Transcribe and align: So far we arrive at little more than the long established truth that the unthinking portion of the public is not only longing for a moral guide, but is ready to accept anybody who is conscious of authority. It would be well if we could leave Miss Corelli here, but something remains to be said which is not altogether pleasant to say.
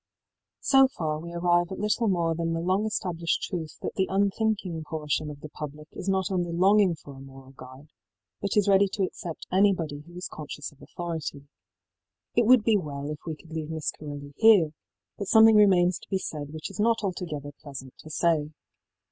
So 0.61 0.87
far 0.87 1.19
we 1.19 1.31
arrive 1.31 1.71
at 1.71 1.77
little 1.79 2.07
more 2.07 2.33
than 2.33 2.53
the 2.53 2.59
long 2.59 2.87
established 2.87 3.43
truth 3.43 3.77
that 3.83 3.93
the 3.93 4.07
unthinking 4.09 4.83
portion 4.83 5.29
of 5.29 5.41
the 5.41 5.49
public 5.49 5.89
is 5.91 6.09
not 6.09 6.31
only 6.31 6.51
longing 6.51 6.95
for 6.95 7.13
a 7.13 7.19
moral 7.19 7.51
guide, 7.51 7.89
but 8.41 8.57
is 8.57 8.67
ready 8.67 8.87
to 8.93 9.03
accept 9.03 9.45
anybody 9.51 9.99
who 9.99 10.15
is 10.15 10.27
conscious 10.27 10.71
of 10.71 10.81
authority. 10.81 11.47
It 12.33 12.47
would 12.47 12.63
be 12.63 12.77
well 12.77 13.11
if 13.11 13.19
we 13.27 13.35
could 13.35 13.51
leave 13.51 13.69
Miss 13.69 13.91
Corelli 13.91 14.33
here, 14.37 14.71
but 15.19 15.27
something 15.27 15.55
remains 15.55 15.99
to 15.99 16.09
be 16.09 16.17
said 16.17 16.51
which 16.51 16.71
is 16.71 16.79
not 16.79 17.03
altogether 17.03 17.51
pleasant 17.61 17.93
to 17.99 18.09
say. 18.09 18.49